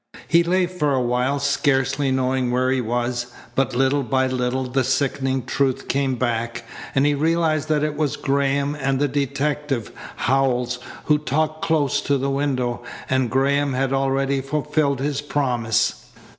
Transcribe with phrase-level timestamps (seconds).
[0.27, 4.83] He lay for a time, scarcely knowing where he was, but little by little the
[4.83, 6.63] sickening truth came back,
[6.95, 12.17] and he realized that it was Graham and the detective, Howells, who talked close to
[12.17, 16.03] the window, and Graham had already fulfilled his promise.